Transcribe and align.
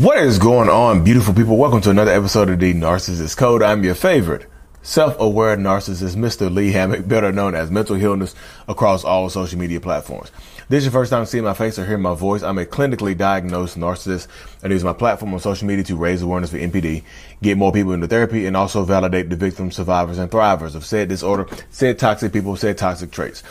What 0.00 0.18
is 0.18 0.38
going 0.38 0.68
on, 0.68 1.04
beautiful 1.04 1.32
people? 1.32 1.56
Welcome 1.56 1.80
to 1.80 1.90
another 1.90 2.10
episode 2.10 2.50
of 2.50 2.60
the 2.60 2.74
Narcissist 2.74 3.38
Code. 3.38 3.62
I'm 3.62 3.82
your 3.82 3.94
favorite 3.94 4.44
self-aware 4.82 5.56
narcissist, 5.56 6.16
Mr. 6.16 6.52
Lee 6.54 6.70
Hammock, 6.72 7.08
better 7.08 7.32
known 7.32 7.54
as 7.54 7.70
Mental 7.70 7.96
Healness, 7.96 8.34
across 8.68 9.04
all 9.04 9.30
social 9.30 9.58
media 9.58 9.80
platforms. 9.80 10.30
This 10.68 10.80
is 10.80 10.84
your 10.84 10.92
first 10.92 11.10
time 11.10 11.24
seeing 11.24 11.44
my 11.44 11.54
face 11.54 11.78
or 11.78 11.86
hearing 11.86 12.02
my 12.02 12.14
voice. 12.14 12.42
I'm 12.42 12.58
a 12.58 12.66
clinically 12.66 13.16
diagnosed 13.16 13.78
narcissist 13.78 14.28
and 14.62 14.70
use 14.70 14.84
my 14.84 14.92
platform 14.92 15.32
on 15.32 15.40
social 15.40 15.66
media 15.66 15.84
to 15.84 15.96
raise 15.96 16.20
awareness 16.20 16.50
for 16.50 16.58
NPD, 16.58 17.02
get 17.40 17.56
more 17.56 17.72
people 17.72 17.92
into 17.92 18.06
therapy, 18.06 18.44
and 18.44 18.54
also 18.54 18.84
validate 18.84 19.30
the 19.30 19.36
victims, 19.36 19.76
survivors, 19.76 20.18
and 20.18 20.30
thrivers 20.30 20.74
of 20.74 20.84
said 20.84 21.08
disorder, 21.08 21.46
said 21.70 21.98
toxic 21.98 22.34
people, 22.34 22.54
said 22.54 22.76
toxic 22.76 23.10
traits. 23.10 23.42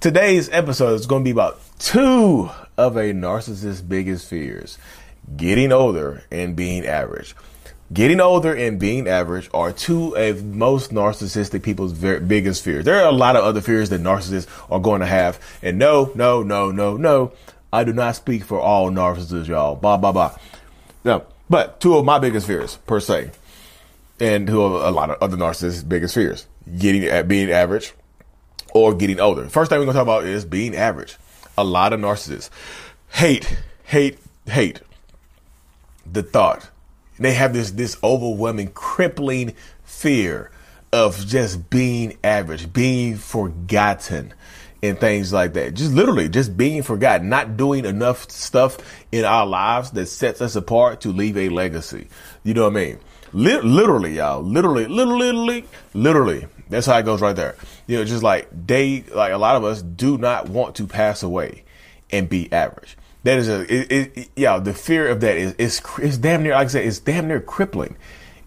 Today's 0.00 0.50
episode 0.50 1.00
is 1.00 1.06
going 1.06 1.22
to 1.22 1.28
be 1.28 1.30
about 1.30 1.60
two 1.78 2.50
of 2.76 2.96
a 2.96 3.12
narcissist's 3.12 3.80
biggest 3.80 4.28
fears 4.28 4.76
getting 5.36 5.72
older 5.72 6.24
and 6.30 6.56
being 6.56 6.86
average. 6.86 7.34
Getting 7.92 8.20
older 8.20 8.54
and 8.54 8.80
being 8.80 9.06
average 9.06 9.48
are 9.52 9.72
two 9.72 10.16
of 10.16 10.44
most 10.44 10.90
narcissistic 10.90 11.62
people's 11.62 11.92
very 11.92 12.20
biggest 12.20 12.64
fears. 12.64 12.84
There 12.84 12.96
are 13.00 13.08
a 13.08 13.12
lot 13.12 13.36
of 13.36 13.44
other 13.44 13.60
fears 13.60 13.90
that 13.90 14.00
narcissists 14.00 14.48
are 14.70 14.80
going 14.80 15.00
to 15.00 15.06
have. 15.06 15.38
And 15.62 15.78
no, 15.78 16.10
no, 16.14 16.42
no, 16.42 16.70
no, 16.72 16.96
no. 16.96 17.32
I 17.72 17.84
do 17.84 17.92
not 17.92 18.16
speak 18.16 18.44
for 18.44 18.58
all 18.58 18.90
narcissists, 18.90 19.46
y'all. 19.46 19.76
Blah, 19.76 19.98
blah, 19.98 20.12
blah. 20.12 20.36
No, 21.04 21.24
but 21.50 21.80
two 21.80 21.96
of 21.96 22.04
my 22.04 22.18
biggest 22.18 22.46
fears, 22.46 22.76
per 22.86 23.00
se, 23.00 23.30
and 24.18 24.46
two 24.46 24.62
of 24.62 24.72
a 24.72 24.90
lot 24.90 25.10
of 25.10 25.18
other 25.20 25.36
narcissists' 25.36 25.86
biggest 25.86 26.14
fears 26.14 26.46
getting 26.78 27.04
at 27.04 27.28
being 27.28 27.50
average 27.50 27.92
or 28.72 28.94
getting 28.94 29.20
older. 29.20 29.48
First 29.48 29.68
thing 29.68 29.78
we're 29.78 29.84
going 29.84 29.94
to 29.94 29.98
talk 29.98 30.06
about 30.06 30.24
is 30.24 30.44
being 30.44 30.74
average. 30.74 31.16
A 31.58 31.64
lot 31.64 31.92
of 31.92 32.00
narcissists 32.00 32.48
hate, 33.10 33.58
hate, 33.84 34.18
hate 34.46 34.80
the 36.10 36.22
thought. 36.22 36.70
They 37.18 37.32
have 37.34 37.52
this 37.52 37.70
this 37.72 37.96
overwhelming, 38.02 38.68
crippling 38.68 39.54
fear 39.84 40.50
of 40.92 41.26
just 41.26 41.70
being 41.70 42.18
average, 42.24 42.72
being 42.72 43.16
forgotten, 43.16 44.34
and 44.82 44.98
things 44.98 45.32
like 45.32 45.52
that. 45.54 45.74
Just 45.74 45.92
literally, 45.92 46.28
just 46.28 46.56
being 46.56 46.82
forgotten, 46.82 47.28
not 47.28 47.56
doing 47.56 47.84
enough 47.84 48.30
stuff 48.30 48.78
in 49.12 49.24
our 49.24 49.46
lives 49.46 49.92
that 49.92 50.06
sets 50.06 50.40
us 50.40 50.56
apart 50.56 51.00
to 51.02 51.12
leave 51.12 51.36
a 51.36 51.48
legacy. 51.48 52.08
You 52.42 52.54
know 52.54 52.64
what 52.64 52.76
I 52.76 52.84
mean? 52.84 52.98
literally, 53.32 54.16
y'all. 54.16 54.42
Literally, 54.42 54.86
literally, 54.86 55.32
literally, 55.32 55.64
literally. 55.92 56.46
That's 56.70 56.86
how 56.86 56.98
it 56.98 57.04
goes 57.04 57.20
right 57.20 57.34
there. 57.34 57.56
You 57.86 57.98
know, 57.98 58.04
just 58.04 58.22
like 58.22 58.48
they, 58.66 59.02
like 59.14 59.32
a 59.32 59.38
lot 59.38 59.56
of 59.56 59.64
us 59.64 59.82
do 59.82 60.16
not 60.18 60.48
want 60.48 60.76
to 60.76 60.86
pass 60.86 61.22
away 61.22 61.64
and 62.10 62.28
be 62.28 62.52
average 62.52 62.96
that 63.24 63.38
is 63.38 63.48
a 63.48 63.62
it, 63.62 64.16
it, 64.16 64.30
yeah 64.36 64.58
the 64.58 64.72
fear 64.72 65.08
of 65.08 65.20
that 65.20 65.36
is 65.36 65.54
is 65.54 65.82
is 66.00 66.18
damn 66.18 66.42
near 66.42 66.52
like 66.52 66.66
I 66.66 66.68
said 66.68 66.86
it's 66.86 67.00
damn 67.00 67.26
near 67.26 67.40
crippling. 67.40 67.96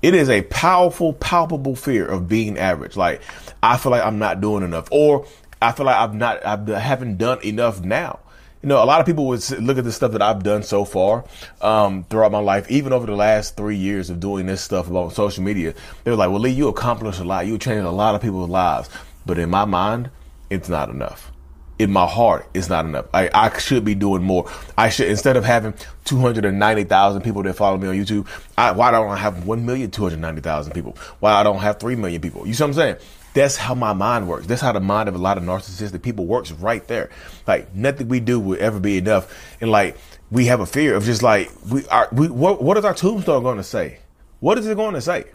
It 0.03 0.14
is 0.14 0.30
a 0.30 0.44
powerful, 0.44 1.14
palpable 1.14 1.75
fear 1.75 2.06
of 2.06 2.28
being 2.28 2.58
average. 2.58 2.95
Like 2.95 3.22
I 3.61 3.78
feel 3.78 3.92
like 3.92 4.06
I'm 4.06 4.19
not 4.19 4.39
doing 4.39 4.64
enough, 4.64 4.88
or 4.92 5.25
I 5.61 5.72
feel 5.72 5.88
like 5.88 5.95
I've 5.95 6.14
not 6.14 6.45
I 6.45 6.80
haven't 6.80 7.17
done 7.17 7.39
enough 7.44 7.81
now. 7.81 8.19
You 8.61 8.69
know, 8.69 8.84
a 8.84 8.86
lot 8.86 9.00
of 9.00 9.06
people 9.06 9.28
would 9.28 9.50
look 9.59 9.78
at 9.78 9.84
the 9.84 9.92
stuff 9.92 10.11
that 10.11 10.22
I've 10.22 10.44
done 10.44 10.64
so 10.64 10.84
far 10.84 11.25
um, 11.62 12.03
throughout 12.06 12.31
my 12.31 12.39
life, 12.39 12.69
even 12.69 12.91
over 12.91 13.06
the 13.06 13.16
last 13.16 13.56
three 13.56 13.78
years 13.78 14.09
of 14.09 14.19
doing 14.19 14.47
this 14.47 14.62
stuff 14.62 14.88
about 14.89 15.14
social 15.14 15.44
media. 15.44 15.73
They 16.03 16.12
were 16.12 16.17
like, 16.17 16.30
"Well, 16.30 16.39
Lee, 16.39 16.52
you 16.52 16.67
accomplished 16.67 17.19
a 17.19 17.23
lot. 17.23 17.47
You 17.47 17.58
changed 17.58 17.86
a 17.86 17.91
lot 17.91 18.14
of 18.14 18.22
people's 18.22 18.50
lives." 18.50 18.89
But 19.25 19.39
in 19.39 19.50
my 19.50 19.66
mind, 19.66 20.12
it's 20.50 20.69
not 20.69 20.89
enough 20.89 21.31
in 21.80 21.92
my 21.92 22.08
heart 22.08 22.47
it's 22.53 22.70
not 22.70 22.86
enough. 22.86 23.06
I, 23.14 23.30
I 23.33 23.58
should 23.59 23.86
be 23.86 23.95
doing 23.95 24.23
more. 24.23 24.50
I 24.78 24.89
should 24.89 25.08
instead 25.09 25.38
of 25.38 25.45
having 25.45 25.73
290,000 26.06 27.22
people 27.22 27.44
that 27.44 27.53
follow 27.53 27.78
me 27.78 27.88
on 27.88 27.95
YouTube, 27.95 28.28
I, 28.58 28.72
why 28.72 28.92
don't 28.92 29.09
I 29.09 29.17
have 29.17 29.36
1,290,000 29.36 30.73
people? 30.73 30.97
Why 31.19 31.34
I 31.34 31.44
don't 31.44 31.59
have 31.59 31.80
3 31.80 31.95
million 31.95 32.22
people? 32.22 32.47
You 32.47 32.53
see 32.53 32.64
what 32.64 32.69
I'm 32.69 32.73
saying? 32.73 32.95
That's 33.34 33.56
how 33.56 33.75
my 33.75 33.94
mind 33.94 34.28
works. 34.28 34.47
That's 34.47 34.62
how 34.62 34.72
the 34.72 34.79
mind 34.79 35.09
of 35.09 35.16
a 35.16 35.19
lot 35.19 35.38
of 35.38 35.44
narcissistic 35.44 36.02
people 36.02 36.25
works 36.25 36.52
right 36.52 36.85
there. 36.88 37.12
Like 37.46 37.75
nothing 37.75 38.07
we 38.07 38.19
do 38.19 38.40
will 38.40 38.57
ever 38.59 38.79
be 38.79 38.97
enough. 38.97 39.31
And 39.62 39.69
like 39.69 39.97
we 40.31 40.46
have 40.47 40.59
a 40.59 40.66
fear 40.66 40.96
of 40.96 41.03
just 41.03 41.22
like 41.22 41.52
we 41.69 41.85
are 41.88 42.09
we 42.12 42.29
what, 42.29 42.63
what 42.63 42.78
is 42.78 42.85
our 42.85 42.96
tombstone 42.96 43.44
going 43.44 43.57
to 43.57 43.63
say? 43.63 44.00
What 44.40 44.57
is 44.57 44.66
it 44.66 44.75
going 44.75 44.96
to 44.96 45.02
say? 45.02 45.25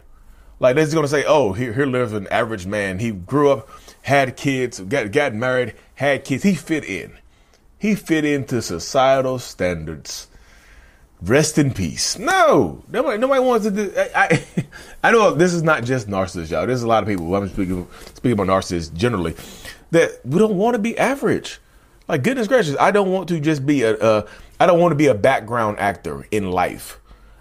Like 0.59 0.75
they're 0.75 0.87
going 0.87 1.03
to 1.03 1.09
say, 1.09 1.25
"Oh, 1.25 1.53
here 1.53 1.73
here 1.73 1.85
lives 1.85 2.13
an 2.13 2.27
average 2.27 2.65
man. 2.65 2.99
He 2.99 3.11
grew 3.11 3.51
up, 3.51 3.69
had 4.03 4.37
kids, 4.37 4.79
got 4.79 5.11
got 5.11 5.33
married, 5.33 5.73
had 5.95 6.23
kids. 6.23 6.43
He 6.43 6.55
fit 6.55 6.83
in. 6.83 7.17
He 7.79 7.95
fit 7.95 8.23
into 8.23 8.61
societal 8.61 9.39
standards. 9.39 10.27
Rest 11.21 11.57
in 11.57 11.73
peace. 11.73 12.17
No, 12.17 12.83
nobody, 12.89 13.17
nobody 13.17 13.39
wants 13.39 13.65
to 13.65 13.71
do. 13.71 13.93
I, 13.97 14.09
I, 14.13 14.45
I 15.03 15.11
know 15.11 15.33
this 15.33 15.53
is 15.53 15.63
not 15.63 15.85
just 15.85 16.07
narcissists, 16.07 16.51
y'all. 16.51 16.67
There's 16.67 16.83
a 16.83 16.87
lot 16.87 17.03
of 17.03 17.09
people. 17.09 17.33
I'm 17.33 17.47
speaking 17.47 17.87
speaking 18.13 18.33
about 18.33 18.47
narcissists 18.47 18.93
generally 18.93 19.35
that 19.91 20.19
we 20.25 20.37
don't 20.37 20.55
want 20.55 20.75
to 20.75 20.79
be 20.79 20.97
average. 20.97 21.59
Like 22.09 22.23
goodness 22.23 22.49
gracious, 22.49 22.75
I 22.77 22.91
don't 22.91 23.11
want 23.11 23.29
to 23.29 23.39
just 23.39 23.65
be 23.65 23.83
a. 23.83 23.95
a 23.95 24.27
I 24.59 24.65
don't 24.65 24.79
want 24.79 24.91
to 24.91 24.97
be 24.97 25.07
a 25.07 25.15
background 25.15 25.79
actor 25.79 26.27
in 26.29 26.51
life. 26.51 26.99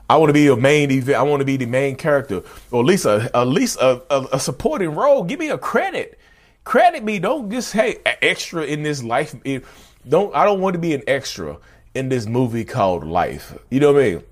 I 0.09 0.17
want 0.17 0.29
to 0.29 0.35
be 0.35 0.47
a 0.47 0.57
main 0.57 0.91
event. 0.93 1.19
I 1.19 1.23
want 1.23 1.41
to 1.41 1.45
be 1.45 1.57
the 1.57 1.67
main 1.67 1.97
character, 1.97 2.43
or 2.71 2.81
at 2.81 2.87
least 2.87 3.05
a, 3.05 3.31
at 3.35 3.49
least 3.49 3.79
a, 3.81 4.03
a, 4.11 4.29
a 4.35 4.41
supporting 4.41 4.95
role. 4.95 5.25
Give 5.25 5.41
me 5.41 5.49
a 5.49 5.59
credit 5.59 6.19
credit 6.65 7.03
me. 7.03 7.19
Don't 7.19 7.51
just 7.51 7.73
hey 7.73 7.99
extra 8.05 8.65
in 8.65 8.83
this 8.83 9.03
life. 9.03 9.35
Eh, 9.45 9.61
don't 10.09 10.35
I 10.35 10.45
don't 10.45 10.61
want 10.61 10.75
to 10.75 10.81
be 10.81 10.95
an 10.95 11.03
extra 11.07 11.59
in 11.95 12.09
this 12.09 12.27
movie 12.27 12.65
called 12.65 13.05
Life. 13.05 13.59
You 13.71 13.81
know 13.81 13.93
what 13.93 14.03
I 14.03 14.11
mean? 14.11 14.23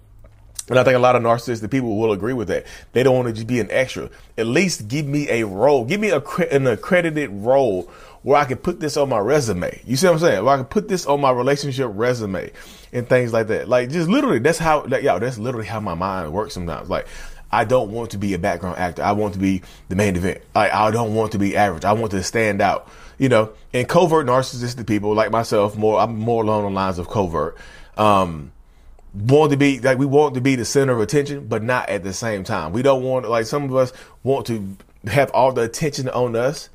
And 0.69 0.79
I 0.79 0.85
think 0.85 0.95
a 0.95 1.01
lot 1.01 1.17
of 1.17 1.23
narcissistic 1.23 1.71
people 1.71 1.99
will 1.99 2.13
agree 2.13 2.33
with 2.33 2.47
that. 2.49 2.65
They 2.93 3.03
don't 3.03 3.17
want 3.17 3.27
to 3.27 3.35
just 3.35 3.49
be 3.49 3.59
an 3.59 3.69
extra. 3.73 4.09
At 4.39 4.47
least 4.47 4.87
give 4.87 5.05
me 5.05 5.29
a 5.29 5.45
role. 5.45 5.85
Give 5.85 6.01
me 6.01 6.11
a 6.11 6.23
an 6.53 6.69
accredited 6.69 7.31
role 7.31 7.91
where 8.23 8.39
I 8.39 8.45
can 8.45 8.59
put 8.59 8.79
this 8.79 8.97
on 8.97 9.09
my 9.09 9.19
resume. 9.19 9.81
You 9.85 9.97
see 9.97 10.07
what 10.07 10.15
I'm 10.15 10.19
saying? 10.21 10.45
Where 10.45 10.55
I 10.55 10.59
can 10.59 10.67
put 10.67 10.89
this 10.89 11.07
on 11.07 11.21
my 11.21 11.31
relationship 11.31 11.91
resume 11.95 12.53
and 12.93 13.09
things 13.09 13.33
like 13.33 13.49
that. 13.49 13.69
Like 13.69 13.91
just 13.91 14.09
literally, 14.09 14.39
that's 14.39 14.59
how, 14.59 14.85
like, 14.85 15.03
yo, 15.03 15.19
that's 15.19 15.39
literally 15.39 15.67
how 15.67 15.81
my 15.81 15.95
mind 15.95 16.33
works 16.33 16.55
sometimes. 16.55 16.89
Like 16.89 17.07
I 17.53 17.65
don't 17.65 17.91
want 17.91 18.11
to 18.13 18.19
be 18.19 18.35
a 18.35 18.39
background 18.39 18.79
actor. 18.79 19.03
I 19.03 19.13
want 19.13 19.35
to 19.35 19.41
be 19.41 19.63
the 19.89 19.97
main 19.97 20.17
event. 20.17 20.41
I, 20.55 20.71
I 20.71 20.91
don't 20.91 21.15
want 21.15 21.33
to 21.33 21.39
be 21.39 21.57
average. 21.57 21.85
I 21.85 21.93
want 21.93 22.13
to 22.13 22.23
stand 22.23 22.61
out, 22.61 22.89
you 23.19 23.29
know, 23.29 23.53
and 23.73 23.89
covert 23.89 24.27
narcissistic 24.27 24.87
people 24.87 25.15
like 25.15 25.31
myself, 25.31 25.77
more, 25.77 25.99
I'm 25.99 26.17
more 26.17 26.43
along 26.45 26.65
the 26.65 26.71
lines 26.71 26.99
of 26.99 27.09
covert, 27.09 27.57
um, 27.97 28.53
want 29.15 29.51
to 29.51 29.57
be 29.57 29.81
like, 29.81 29.99
we 29.99 30.07
want 30.07 30.35
to 30.35 30.41
be 30.41 30.55
the 30.55 30.65
center 30.65 30.93
of 30.93 31.01
attention, 31.01 31.49
but 31.49 31.63
not 31.63 31.89
at 31.89 32.05
the 32.05 32.13
same 32.13 32.45
time. 32.45 32.73
We 32.73 32.83
don't 32.83 33.03
want, 33.03 33.29
like 33.29 33.47
some 33.47 33.65
of 33.65 33.75
us 33.75 33.93
want 34.23 34.47
to 34.47 34.77
have 35.07 35.31
all 35.33 35.53
the 35.53 35.63
attention 35.63 36.09
on 36.09 36.37
us, 36.37 36.69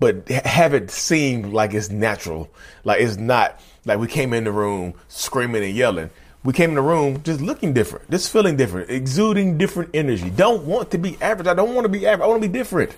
but 0.00 0.28
have 0.28 0.74
it 0.74 0.90
seem 0.90 1.52
like 1.52 1.72
it's 1.72 1.88
natural. 1.88 2.50
Like 2.84 3.00
it's 3.00 3.16
not 3.16 3.60
like 3.84 3.98
we 3.98 4.08
came 4.08 4.32
in 4.32 4.44
the 4.44 4.52
room 4.52 4.94
screaming 5.08 5.62
and 5.62 5.74
yelling 5.74 6.10
we 6.46 6.52
came 6.52 6.70
in 6.70 6.76
the 6.76 6.82
room 6.82 7.20
just 7.24 7.40
looking 7.40 7.72
different, 7.72 8.08
just 8.08 8.32
feeling 8.32 8.56
different, 8.56 8.88
exuding 8.88 9.58
different 9.58 9.90
energy. 9.92 10.30
Don't 10.30 10.64
want 10.64 10.92
to 10.92 10.98
be 10.98 11.18
average. 11.20 11.48
I 11.48 11.54
don't 11.54 11.74
want 11.74 11.86
to 11.86 11.88
be 11.88 12.06
average. 12.06 12.24
I 12.24 12.28
want 12.28 12.40
to 12.40 12.48
be 12.48 12.56
different. 12.56 12.92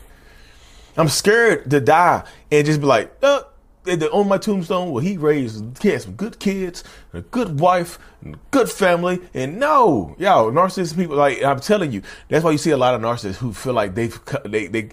I'm 0.99 1.09
scared 1.09 1.71
to 1.71 1.81
die 1.81 2.25
and 2.53 2.67
just 2.67 2.81
be 2.81 2.87
like, 2.87 3.11
on 3.23 4.29
my 4.29 4.37
tombstone, 4.37 4.91
well, 4.91 5.03
he 5.03 5.17
raised 5.17 5.83
he 5.83 5.89
had 5.89 6.03
some 6.03 6.13
good 6.13 6.39
kids, 6.39 6.85
a 7.15 7.23
good 7.23 7.59
wife, 7.59 7.99
and 8.23 8.35
a 8.35 8.39
good 8.51 8.69
family. 8.69 9.19
And 9.33 9.59
no, 9.59 10.15
yo, 10.19 10.51
narcissist 10.53 10.97
people, 10.97 11.17
like 11.17 11.43
I'm 11.43 11.61
telling 11.61 11.91
you, 11.91 12.03
that's 12.29 12.45
why 12.45 12.51
you 12.51 12.59
see 12.59 12.73
a 12.73 12.77
lot 12.77 12.95
of 12.95 13.01
narcissists 13.01 13.37
who 13.37 13.55
feel 13.55 13.73
like 13.73 13.95
they've, 13.95 14.21
they, 14.45 14.67
they, 14.67 14.91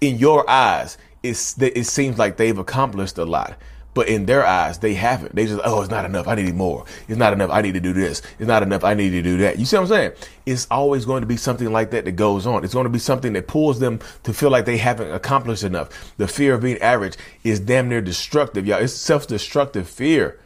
in 0.00 0.18
your 0.18 0.48
eyes, 0.48 0.96
it's, 1.24 1.60
it 1.60 1.86
seems 1.86 2.18
like 2.18 2.36
they've 2.36 2.56
accomplished 2.56 3.18
a 3.18 3.24
lot. 3.24 3.58
But 3.96 4.08
in 4.08 4.26
their 4.26 4.44
eyes, 4.44 4.80
they 4.80 4.92
haven't. 4.92 5.34
They 5.34 5.46
just, 5.46 5.62
oh, 5.64 5.80
it's 5.80 5.90
not 5.90 6.04
enough. 6.04 6.28
I 6.28 6.34
need 6.34 6.54
more. 6.54 6.84
It's 7.08 7.16
not 7.16 7.32
enough. 7.32 7.48
I 7.50 7.62
need 7.62 7.72
to 7.72 7.80
do 7.80 7.94
this. 7.94 8.20
It's 8.38 8.46
not 8.46 8.62
enough. 8.62 8.84
I 8.84 8.92
need 8.92 9.08
to 9.12 9.22
do 9.22 9.38
that. 9.38 9.58
You 9.58 9.64
see 9.64 9.76
what 9.76 9.84
I'm 9.84 9.88
saying? 9.88 10.12
It's 10.44 10.66
always 10.70 11.06
going 11.06 11.22
to 11.22 11.26
be 11.26 11.38
something 11.38 11.72
like 11.72 11.92
that 11.92 12.04
that 12.04 12.12
goes 12.12 12.46
on. 12.46 12.62
It's 12.62 12.74
going 12.74 12.84
to 12.84 12.90
be 12.90 12.98
something 12.98 13.32
that 13.32 13.48
pulls 13.48 13.78
them 13.78 14.00
to 14.24 14.34
feel 14.34 14.50
like 14.50 14.66
they 14.66 14.76
haven't 14.76 15.10
accomplished 15.12 15.64
enough. 15.64 16.12
The 16.18 16.28
fear 16.28 16.52
of 16.52 16.60
being 16.60 16.76
average 16.82 17.16
is 17.42 17.58
damn 17.58 17.88
near 17.88 18.02
destructive, 18.02 18.66
y'all. 18.66 18.82
It's 18.82 18.92
self-destructive 18.92 19.88
fear. 19.88 20.38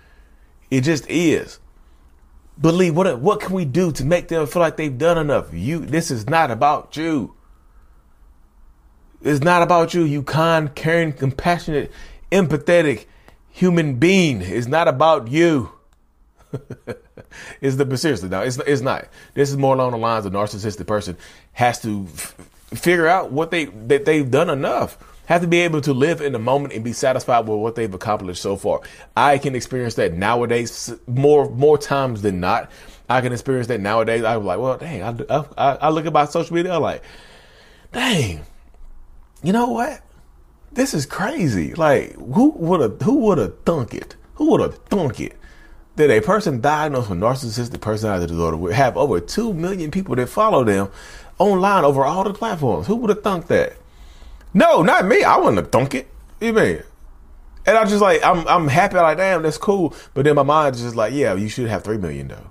It 0.70 0.82
just 0.82 1.10
is. 1.10 1.58
Believe 2.60 2.94
what 2.94 3.18
what 3.18 3.40
can 3.40 3.52
we 3.52 3.64
do 3.64 3.90
to 3.90 4.04
make 4.04 4.28
them 4.28 4.46
feel 4.46 4.62
like 4.62 4.76
they've 4.76 4.96
done 4.96 5.18
enough? 5.18 5.52
You 5.52 5.80
this 5.80 6.12
is 6.12 6.28
not 6.28 6.52
about 6.52 6.96
you. 6.96 7.34
It's 9.22 9.42
not 9.42 9.62
about 9.62 9.92
you, 9.92 10.04
you 10.04 10.22
kind, 10.22 10.72
caring, 10.72 11.12
compassionate, 11.12 11.90
empathetic, 12.30 13.06
human 13.50 13.96
being. 13.96 14.42
It's 14.42 14.66
not 14.66 14.88
about 14.88 15.28
you. 15.28 15.72
it's 17.60 17.76
the 17.76 17.84
but 17.84 17.98
seriously 17.98 18.28
now. 18.28 18.42
It's 18.42 18.58
it's 18.58 18.82
not. 18.82 19.08
This 19.34 19.50
is 19.50 19.56
more 19.56 19.74
along 19.74 19.92
the 19.92 19.98
lines 19.98 20.26
of 20.26 20.32
narcissistic 20.32 20.86
person 20.86 21.16
has 21.52 21.80
to 21.82 22.06
f- 22.12 22.34
figure 22.74 23.06
out 23.06 23.30
what 23.32 23.50
they 23.50 23.66
that 23.66 24.04
they've 24.04 24.30
done 24.30 24.50
enough. 24.50 24.98
Have 25.26 25.42
to 25.42 25.46
be 25.46 25.60
able 25.60 25.80
to 25.82 25.92
live 25.92 26.20
in 26.20 26.32
the 26.32 26.40
moment 26.40 26.74
and 26.74 26.82
be 26.82 26.92
satisfied 26.92 27.46
with 27.46 27.58
what 27.58 27.76
they've 27.76 27.92
accomplished 27.92 28.42
so 28.42 28.56
far. 28.56 28.80
I 29.16 29.38
can 29.38 29.54
experience 29.54 29.94
that 29.94 30.12
nowadays 30.12 30.92
more 31.06 31.48
more 31.48 31.78
times 31.78 32.22
than 32.22 32.40
not. 32.40 32.70
I 33.08 33.20
can 33.20 33.32
experience 33.32 33.66
that 33.68 33.80
nowadays. 33.80 34.24
I'm 34.24 34.44
like, 34.44 34.58
well, 34.58 34.76
dang, 34.76 35.02
I, 35.02 35.44
I, 35.56 35.74
I 35.74 35.88
look 35.90 36.06
at 36.06 36.12
my 36.12 36.24
social 36.26 36.54
media, 36.54 36.74
I'm 36.74 36.82
like, 36.82 37.02
dang, 37.92 38.44
you 39.42 39.52
know 39.52 39.68
what? 39.68 40.00
This 40.72 40.94
is 40.94 41.06
crazy. 41.06 41.74
Like, 41.74 42.14
who 42.14 42.50
would 42.50 42.80
have, 42.80 43.02
who 43.02 43.16
would 43.16 43.38
have 43.38 43.58
thunk 43.64 43.94
it? 43.94 44.16
Who 44.34 44.50
would 44.50 44.60
have 44.60 44.76
thunk 44.84 45.20
it? 45.20 45.36
That 45.96 46.10
a 46.10 46.20
person 46.20 46.60
diagnosed 46.60 47.10
with 47.10 47.18
narcissistic 47.18 47.80
personality 47.80 48.26
disorder 48.28 48.56
would 48.56 48.72
have 48.72 48.96
over 48.96 49.20
2 49.20 49.52
million 49.52 49.90
people 49.90 50.14
that 50.16 50.28
follow 50.28 50.64
them 50.64 50.90
online 51.38 51.84
over 51.84 52.04
all 52.04 52.24
the 52.24 52.32
platforms. 52.32 52.86
Who 52.86 52.96
would 52.96 53.10
have 53.10 53.22
thunk 53.22 53.48
that? 53.48 53.74
No, 54.54 54.82
not 54.82 55.06
me. 55.06 55.22
I 55.22 55.36
wouldn't 55.36 55.56
have 55.56 55.72
thunk 55.72 55.94
it. 55.94 56.08
You 56.40 56.52
mean? 56.52 56.82
And 57.66 57.76
I 57.76 57.84
just 57.84 58.00
like 58.00 58.24
I'm 58.24 58.46
I'm 58.48 58.68
happy 58.68 58.96
like 58.96 59.18
damn 59.18 59.42
that's 59.42 59.58
cool. 59.58 59.94
But 60.14 60.24
then 60.24 60.34
my 60.34 60.42
mind's 60.42 60.80
just 60.80 60.96
like 60.96 61.12
yeah 61.12 61.34
you 61.34 61.48
should 61.48 61.68
have 61.68 61.84
three 61.84 61.98
million 61.98 62.28
though. 62.28 62.50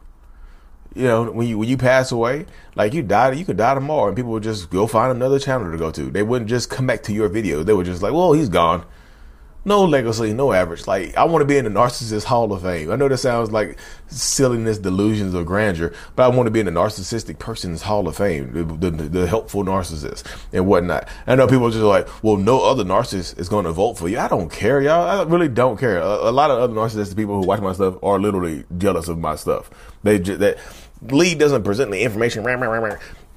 You 0.96 1.04
know 1.04 1.32
when 1.32 1.48
you 1.48 1.58
when 1.60 1.70
you 1.70 1.78
pass 1.78 2.12
away 2.12 2.46
like 2.76 2.94
you 2.94 3.04
die 3.04 3.32
you 3.34 3.46
could 3.46 3.58
die 3.58 3.76
tomorrow 3.76 4.08
and 4.08 4.16
people 4.16 4.32
would 4.32 4.44
just 4.44 4.70
go 4.70 4.88
find 4.88 5.12
another 5.12 5.40
channel 5.40 5.72
to 5.72 5.78
go 5.78 5.92
to. 5.92 6.10
They 6.10 6.24
wouldn't 6.24 6.50
just 6.50 6.70
come 6.70 6.88
back 6.88 7.04
to 7.04 7.14
your 7.14 7.30
video. 7.30 7.64
They 7.64 7.74
were 7.74 7.84
just 7.84 8.02
like 8.02 8.14
well 8.14 8.34
he's 8.34 8.50
gone 8.50 8.86
no 9.70 9.86
legacy, 9.86 10.34
no 10.34 10.52
average. 10.52 10.88
Like 10.88 11.16
I 11.16 11.24
want 11.24 11.44
to 11.44 11.46
be 11.46 11.58
in 11.58 11.64
the 11.64 11.72
narcissist 11.72 12.24
hall 12.24 12.52
of 12.52 12.64
fame. 12.64 12.92
I 12.92 12.96
know 12.96 13.08
that 13.08 13.20
sounds 13.20 13.52
like 13.52 13.78
silliness, 14.08 14.80
delusions 14.80 15.36
of 15.36 15.46
grandeur, 15.46 15.94
but 16.16 16.24
I 16.24 16.36
want 16.36 16.48
to 16.48 16.52
be 16.52 16.60
in 16.60 16.66
the 16.66 16.72
narcissistic 16.72 17.38
person's 17.38 17.84
hall 17.84 18.08
of 18.08 18.18
fame, 18.18 18.52
the, 18.52 18.90
the, 18.90 19.04
the 19.04 19.28
helpful 19.28 19.64
narcissist 19.64 20.26
and 20.52 20.66
whatnot. 20.66 21.08
I 21.28 21.36
know 21.36 21.48
people 21.48 21.68
are 21.68 21.72
just 21.72 21.84
like, 21.84 22.08
well, 22.24 22.36
no 22.36 22.62
other 22.64 22.84
narcissist 22.84 23.40
is 23.40 23.48
going 23.48 23.66
to 23.66 23.72
vote 23.72 23.94
for 23.94 24.10
you. 24.10 24.18
I 24.18 24.28
don't 24.28 24.52
care, 24.52 24.82
y'all. 24.82 25.08
I 25.08 25.24
really 25.24 25.48
don't 25.48 25.80
care. 25.80 26.00
A, 26.00 26.30
a 26.30 26.32
lot 26.32 26.50
of 26.50 26.60
other 26.60 26.74
narcissistic 26.74 27.16
people 27.16 27.40
who 27.40 27.48
watch 27.48 27.62
my 27.62 27.74
stuff 27.74 27.96
are 28.04 28.20
literally 28.20 28.66
jealous 28.78 29.08
of 29.08 29.20
my 29.20 29.36
stuff. 29.36 29.70
They 30.02 30.18
just 30.18 30.40
that 30.40 30.58
Lee 31.04 31.36
doesn't 31.36 31.64
present 31.64 31.92
the 31.92 32.02
information. 32.02 32.44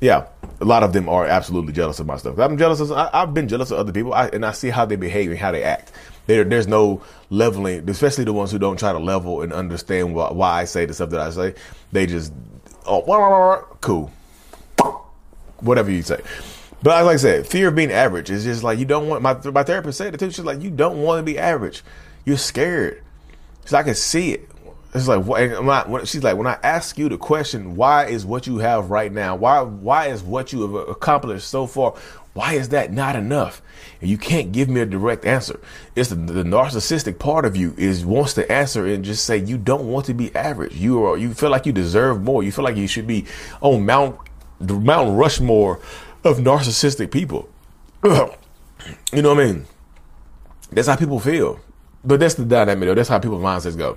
Yeah, 0.01 0.27
a 0.61 0.65
lot 0.65 0.83
of 0.83 0.93
them 0.93 1.09
are 1.09 1.27
absolutely 1.27 1.73
jealous 1.73 2.01
of 2.01 2.07
my 2.07 2.17
stuff. 2.17 2.37
I'm 2.39 2.59
jealous. 2.59 2.81
Of, 2.81 2.91
I, 2.91 3.09
have 3.13 3.35
been 3.35 3.47
jealous 3.47 3.71
of 3.71 3.79
other 3.79 3.93
people, 3.93 4.13
I, 4.13 4.27
and 4.29 4.45
I 4.45 4.51
see 4.51 4.71
how 4.71 4.85
they 4.85 4.97
behave 4.97 5.31
and 5.31 5.39
how 5.39 5.53
they 5.53 5.63
act. 5.63 5.93
There, 6.27 6.45
there's 6.45 6.69
no 6.69 7.03
leveling, 7.31 7.89
especially 7.89 8.25
the 8.25 8.33
ones 8.33 8.53
who 8.53 8.59
don't 8.59 8.79
try 8.79 8.93
to 8.93 8.99
level 8.99 9.43
and 9.43 9.53
understand 9.53 10.15
why, 10.15 10.33
why 10.33 10.61
I 10.61 10.65
say 10.65 10.87
the 10.87 10.95
stuff 10.95 11.11
that 11.11 11.21
I 11.21 11.31
say. 11.31 11.55
They 11.91 12.07
just, 12.07 12.33
oh, 12.87 13.67
cool, 13.81 14.13
whatever 15.61 15.91
you 15.91 16.03
say. 16.03 16.21
But 16.83 17.05
like 17.05 17.15
I 17.15 17.17
said, 17.17 17.47
fear 17.47 17.69
of 17.69 17.77
being 17.77 17.93
average 17.93 18.31
is 18.31 18.45
just 18.45 18.65
like 18.65 18.79
you 18.79 18.85
don't 18.85 19.09
want. 19.09 19.23
My 19.23 19.35
my 19.51 19.63
therapist 19.63 19.99
said 19.99 20.15
it 20.15 20.19
too. 20.19 20.31
She's 20.31 20.45
like, 20.45 20.61
you 20.63 20.71
don't 20.71 21.01
want 21.03 21.21
to 21.21 21.23
be 21.23 21.39
average. 21.39 21.83
You're 22.25 22.37
scared. 22.37 23.03
So 23.65 23.77
I 23.79 23.85
can 23.85 23.95
see 23.95 24.33
it. 24.33 24.49
It's 24.95 25.09
like 25.09 25.25
when 25.25 26.05
she's 26.05 26.23
like 26.23 26.37
when 26.37 26.47
I 26.47 26.59
ask 26.63 26.99
you 26.99 27.09
the 27.09 27.17
question, 27.17 27.77
why 27.77 28.07
is 28.07 28.27
what 28.27 28.47
you 28.47 28.59
have 28.59 28.91
right 28.91 29.11
now? 29.11 29.35
Why 29.35 29.63
why 29.63 30.09
is 30.09 30.23
what 30.23 30.53
you 30.53 30.63
have 30.63 30.89
accomplished 30.89 31.49
so 31.49 31.67
far? 31.67 31.95
Why 32.35 32.55
is 32.55 32.71
that 32.71 32.93
not 32.93 33.17
enough? 33.17 33.63
And 34.01 34.11
you 34.11 34.19
can't 34.19 34.53
give 34.53 34.69
me 34.69 34.81
a 34.81 34.87
direct 34.87 35.25
answer. 35.25 35.61
It's 35.95 36.11
the, 36.11 36.17
the, 36.17 36.43
narcissistic 36.43 37.19
part 37.19 37.45
of 37.45 37.57
you 37.57 37.75
is 37.77 38.07
wants 38.07 38.33
to 38.35 38.51
answer 38.51 38.87
and 38.87 39.05
just 39.05 39.25
say 39.25 39.37
you 39.37 39.59
don't 39.59 39.91
want 39.91 40.07
to 40.07 40.15
be 40.15 40.35
average. 40.35 40.75
You 40.75 41.05
are 41.05 41.17
you 41.17 41.33
feel 41.33 41.51
like 41.51 41.65
you 41.65 41.73
deserve 41.73 42.23
more. 42.23 42.43
You 42.43 42.53
feel 42.53 42.65
like 42.65 42.77
you 42.77 42.87
should 42.87 43.07
be 43.07 43.25
on 43.63 43.87
Mount 43.87 44.19
Mount 44.61 45.17
Rushmore 45.17 45.81
of 46.23 46.37
narcissistic 46.37 47.11
people. 47.11 47.49
you 48.05 48.11
know 49.23 49.35
what 49.35 49.41
I 49.41 49.45
mean? 49.45 49.67
That's 50.71 50.89
how 50.89 50.97
people 50.97 51.19
feel. 51.19 51.61
But 52.05 52.21
that's 52.21 52.35
the 52.35 52.45
dynamic 52.45 52.89
though. 52.89 52.95
That's 52.95 53.09
how 53.09 53.19
people's 53.19 53.43
mindsets 53.43 53.79
go. 53.79 53.97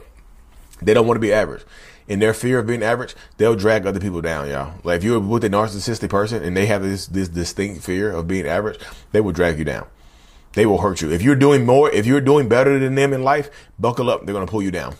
They 0.81 0.93
don't 0.93 1.07
want 1.07 1.17
to 1.17 1.21
be 1.21 1.33
average. 1.33 1.63
In 2.07 2.19
their 2.19 2.33
fear 2.33 2.59
of 2.59 2.67
being 2.67 2.83
average, 2.83 3.15
they'll 3.37 3.55
drag 3.55 3.85
other 3.85 3.99
people 3.99 4.21
down, 4.21 4.47
y'all. 4.47 4.79
Like 4.83 4.97
if 4.97 5.03
you're 5.03 5.19
with 5.19 5.43
a 5.43 5.49
narcissistic 5.49 6.09
person 6.09 6.43
and 6.43 6.55
they 6.55 6.67
have 6.67 6.83
this 6.83 7.07
this 7.07 7.29
distinct 7.29 7.83
fear 7.83 8.11
of 8.11 8.27
being 8.27 8.45
average, 8.45 8.79
they 9.11 9.21
will 9.21 9.31
drag 9.31 9.57
you 9.57 9.65
down. 9.65 9.87
They 10.53 10.65
will 10.65 10.79
hurt 10.79 11.01
you. 11.01 11.11
If 11.11 11.21
you're 11.21 11.35
doing 11.35 11.65
more, 11.65 11.89
if 11.89 12.05
you're 12.05 12.21
doing 12.21 12.47
better 12.47 12.77
than 12.77 12.95
them 12.95 13.11
in 13.11 13.23
life, 13.23 13.49
buckle 13.79 14.09
up. 14.09 14.25
They're 14.25 14.33
gonna 14.33 14.45
pull 14.45 14.61
you 14.61 14.71
down. 14.71 14.95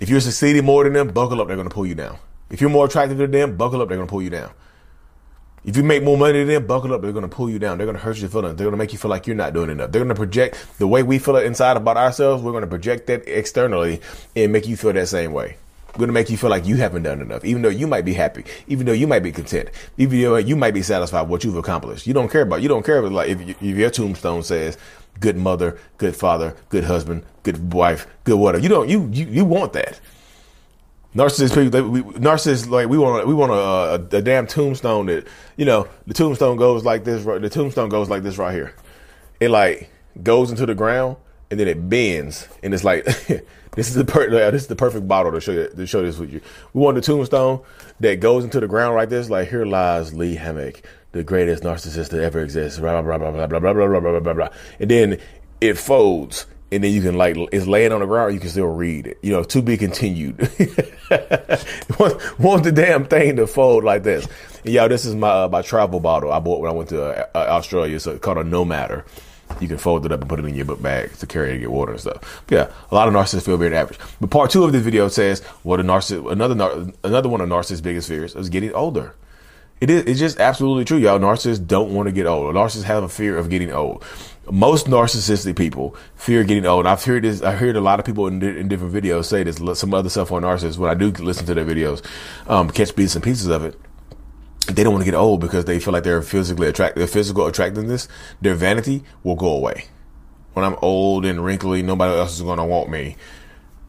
If 0.00 0.08
you're 0.08 0.20
succeeding 0.20 0.64
more 0.64 0.84
than 0.84 0.92
them, 0.94 1.08
buckle 1.08 1.40
up. 1.40 1.46
They're 1.46 1.56
gonna 1.56 1.70
pull 1.70 1.86
you 1.86 1.94
down. 1.94 2.18
If 2.50 2.60
you're 2.60 2.70
more 2.70 2.86
attractive 2.86 3.18
than 3.18 3.30
them, 3.30 3.56
buckle 3.56 3.80
up. 3.80 3.88
They're 3.88 3.96
gonna 3.96 4.08
pull 4.08 4.22
you 4.22 4.30
down. 4.30 4.50
If 5.64 5.76
you 5.76 5.84
make 5.84 6.02
more 6.02 6.18
money 6.18 6.40
than 6.40 6.48
them, 6.48 6.66
buckle 6.66 6.92
up. 6.92 7.02
They're 7.02 7.12
going 7.12 7.28
to 7.28 7.34
pull 7.34 7.48
you 7.48 7.60
down. 7.60 7.78
They're 7.78 7.86
going 7.86 7.96
to 7.96 8.02
hurt 8.02 8.18
your 8.18 8.28
feelings. 8.28 8.56
They're 8.56 8.64
going 8.64 8.72
to 8.72 8.78
make 8.78 8.92
you 8.92 8.98
feel 8.98 9.10
like 9.10 9.28
you're 9.28 9.36
not 9.36 9.52
doing 9.52 9.70
enough. 9.70 9.92
They're 9.92 10.02
going 10.02 10.14
to 10.14 10.14
project 10.14 10.66
the 10.78 10.88
way 10.88 11.04
we 11.04 11.18
feel 11.18 11.36
inside 11.36 11.76
about 11.76 11.96
ourselves. 11.96 12.42
We're 12.42 12.50
going 12.50 12.62
to 12.62 12.68
project 12.68 13.06
that 13.06 13.28
externally 13.28 14.00
and 14.34 14.52
make 14.52 14.66
you 14.66 14.76
feel 14.76 14.92
that 14.92 15.06
same 15.06 15.32
way. 15.32 15.56
We're 15.94 15.98
going 15.98 16.08
to 16.08 16.14
make 16.14 16.30
you 16.30 16.36
feel 16.38 16.50
like 16.50 16.66
you 16.66 16.76
haven't 16.76 17.02
done 17.02 17.20
enough, 17.20 17.44
even 17.44 17.60
though 17.62 17.68
you 17.68 17.86
might 17.86 18.04
be 18.04 18.14
happy, 18.14 18.44
even 18.66 18.86
though 18.86 18.92
you 18.92 19.06
might 19.06 19.22
be 19.22 19.30
content, 19.30 19.68
even 19.98 20.20
though 20.22 20.36
you 20.36 20.56
might 20.56 20.72
be 20.72 20.82
satisfied 20.82 21.22
with 21.22 21.30
what 21.30 21.44
you've 21.44 21.56
accomplished. 21.56 22.06
You 22.06 22.14
don't 22.14 22.30
care 22.30 22.42
about, 22.42 22.62
you 22.62 22.68
don't 22.68 22.84
care 22.84 22.98
about 22.98 23.12
like 23.12 23.28
if, 23.28 23.40
if 23.40 23.62
your 23.62 23.90
tombstone 23.90 24.42
says 24.42 24.78
good 25.20 25.36
mother, 25.36 25.78
good 25.98 26.16
father, 26.16 26.56
good 26.70 26.84
husband, 26.84 27.24
good 27.42 27.74
wife, 27.74 28.06
good 28.24 28.36
whatever. 28.36 28.62
You 28.62 28.70
don't, 28.70 28.88
you, 28.88 29.08
you, 29.12 29.26
you 29.26 29.44
want 29.44 29.74
that. 29.74 30.00
Narcissists 31.14 31.54
people, 31.54 31.70
they, 31.70 31.82
we, 31.82 32.02
narcissists 32.18 32.68
like 32.70 32.88
we 32.88 32.96
want 32.96 33.26
we 33.26 33.34
want 33.34 33.52
a, 33.52 33.54
a, 33.54 34.18
a, 34.18 34.22
damn 34.22 34.46
tombstone 34.46 35.06
that 35.06 35.26
you 35.58 35.66
know 35.66 35.86
the 36.06 36.14
tombstone 36.14 36.56
goes 36.56 36.84
like 36.84 37.04
this. 37.04 37.22
The 37.24 37.50
tombstone 37.50 37.90
goes 37.90 38.08
like 38.08 38.22
this 38.22 38.38
right 38.38 38.54
here. 38.54 38.74
It 39.38 39.50
like 39.50 39.90
goes 40.22 40.50
into 40.50 40.64
the 40.64 40.74
ground 40.74 41.16
and 41.50 41.60
then 41.60 41.68
it 41.68 41.88
bends 41.90 42.48
and 42.62 42.72
it's 42.72 42.82
like 42.82 43.04
this 43.74 43.88
is 43.88 43.94
the 43.94 44.06
per- 44.06 44.30
this 44.50 44.62
is 44.62 44.68
the 44.68 44.76
perfect 44.76 45.06
bottle 45.06 45.32
to 45.32 45.40
show 45.40 45.52
you, 45.52 45.68
to 45.68 45.86
show 45.86 46.02
this 46.02 46.18
with 46.18 46.32
you. 46.32 46.40
We 46.72 46.80
want 46.80 46.94
the 46.94 47.02
tombstone 47.02 47.60
that 48.00 48.20
goes 48.20 48.44
into 48.44 48.60
the 48.60 48.68
ground 48.68 48.94
like 48.96 49.10
this. 49.10 49.28
Like 49.28 49.50
here 49.50 49.66
lies 49.66 50.14
Lee 50.14 50.36
Hammock, 50.36 50.80
the 51.12 51.22
greatest 51.22 51.62
narcissist 51.62 52.08
that 52.10 52.22
ever 52.22 52.40
exists. 52.40 52.78
Blah 52.78 53.02
blah 53.02 53.18
blah 53.18 53.30
blah 53.30 53.46
blah 53.46 53.58
blah 53.60 53.72
blah 53.74 53.86
blah 53.86 54.00
blah 54.00 54.20
blah 54.20 54.32
blah. 54.32 54.48
And 54.80 54.90
then 54.90 55.18
it 55.60 55.74
folds 55.74 56.46
and 56.72 56.82
then 56.82 56.92
you 56.92 57.02
can 57.02 57.16
like 57.16 57.36
it's 57.52 57.66
laying 57.66 57.92
on 57.92 58.00
the 58.00 58.06
ground. 58.06 58.32
You 58.32 58.40
can 58.40 58.48
still 58.48 58.66
read 58.66 59.06
it. 59.06 59.18
You 59.22 59.32
know, 59.32 59.44
to 59.44 59.62
be 59.62 59.76
continued. 59.76 60.38
want, 61.98 62.40
want 62.40 62.64
the 62.64 62.72
damn 62.74 63.04
thing 63.04 63.36
to 63.36 63.46
fold 63.46 63.84
like 63.84 64.02
this. 64.02 64.26
And 64.64 64.72
y'all, 64.72 64.88
this 64.88 65.04
is 65.04 65.14
my 65.14 65.28
uh, 65.28 65.48
my 65.48 65.60
travel 65.60 66.00
bottle 66.00 66.32
I 66.32 66.38
bought 66.40 66.60
when 66.60 66.70
I 66.70 66.74
went 66.74 66.88
to 66.88 67.04
uh, 67.04 67.26
uh, 67.34 67.38
Australia. 67.50 68.00
So 68.00 68.12
it's 68.12 68.20
called 68.20 68.38
a 68.38 68.44
Nomader. 68.44 69.04
You 69.60 69.68
can 69.68 69.76
fold 69.76 70.06
it 70.06 70.12
up 70.12 70.20
and 70.20 70.30
put 70.30 70.38
it 70.38 70.46
in 70.46 70.54
your 70.54 70.64
book 70.64 70.80
bag 70.80 71.12
to 71.18 71.26
carry 71.26 71.52
and 71.52 71.60
get 71.60 71.70
water 71.70 71.92
and 71.92 72.00
stuff. 72.00 72.42
But 72.46 72.54
yeah, 72.54 72.72
a 72.90 72.94
lot 72.94 73.06
of 73.06 73.12
narcissists 73.12 73.44
feel 73.44 73.58
very 73.58 73.76
average. 73.76 73.98
But 74.18 74.30
part 74.30 74.50
two 74.50 74.64
of 74.64 74.72
this 74.72 74.82
video 74.82 75.08
says 75.08 75.40
what 75.62 75.78
a 75.78 75.84
narcissist, 75.84 76.32
another 76.32 76.90
another 77.04 77.28
one 77.28 77.42
of 77.42 77.50
narcissists' 77.50 77.82
biggest 77.82 78.08
fears 78.08 78.34
is 78.34 78.48
getting 78.48 78.72
older. 78.72 79.14
It 79.82 79.90
is 79.90 80.04
it's 80.04 80.20
just 80.20 80.38
absolutely 80.38 80.84
true, 80.84 80.98
y'all. 80.98 81.18
Narcissists 81.18 81.66
don't 81.66 81.92
want 81.92 82.06
to 82.06 82.12
get 82.12 82.24
old. 82.24 82.54
Narcissists 82.54 82.84
have 82.84 83.02
a 83.02 83.08
fear 83.08 83.36
of 83.36 83.50
getting 83.50 83.72
old 83.72 84.04
most 84.50 84.86
narcissistic 84.86 85.56
people 85.56 85.96
fear 86.16 86.42
getting 86.44 86.66
old. 86.66 86.86
I've 86.86 87.04
heard 87.04 87.22
this. 87.22 87.42
I 87.42 87.52
heard 87.52 87.76
a 87.76 87.80
lot 87.80 88.00
of 88.00 88.06
people 88.06 88.26
in, 88.26 88.42
in 88.42 88.68
different 88.68 88.92
videos 88.92 89.26
say 89.26 89.42
this. 89.44 89.60
Some 89.78 89.94
other 89.94 90.08
stuff 90.08 90.32
on 90.32 90.42
narcissists. 90.42 90.78
When 90.78 90.90
I 90.90 90.94
do 90.94 91.10
listen 91.10 91.46
to 91.46 91.54
their 91.54 91.64
videos, 91.64 92.04
um, 92.48 92.70
catch 92.70 92.94
bits 92.94 93.14
and 93.14 93.22
pieces 93.22 93.46
of 93.46 93.64
it. 93.64 93.78
They 94.66 94.84
don't 94.84 94.92
want 94.92 95.04
to 95.04 95.10
get 95.10 95.16
old 95.16 95.40
because 95.40 95.64
they 95.64 95.80
feel 95.80 95.92
like 95.92 96.04
they're 96.04 96.22
physically 96.22 96.68
attract. 96.68 96.96
Their 96.96 97.06
physical 97.06 97.46
attractiveness, 97.46 98.08
their 98.40 98.54
vanity 98.54 99.02
will 99.22 99.36
go 99.36 99.48
away. 99.48 99.86
When 100.54 100.64
I'm 100.64 100.76
old 100.82 101.24
and 101.24 101.44
wrinkly, 101.44 101.82
nobody 101.82 102.16
else 102.16 102.34
is 102.34 102.42
going 102.42 102.58
to 102.58 102.64
want 102.64 102.90
me. 102.90 103.16